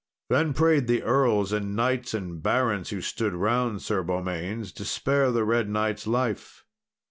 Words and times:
Then 0.31 0.53
prayed 0.53 0.87
the 0.87 1.03
earls, 1.03 1.51
and 1.53 1.75
knights, 1.75 2.15
and 2.15 2.41
barons, 2.41 2.89
who 2.89 3.01
stood 3.01 3.35
round 3.35 3.83
Sir 3.83 4.01
Beaumains, 4.01 4.71
to 4.71 4.83
spare 4.83 5.31
the 5.31 5.43
Red 5.45 5.69
Knight's 5.69 6.07
life. 6.07 6.65